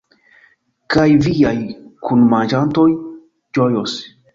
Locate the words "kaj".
0.95-1.05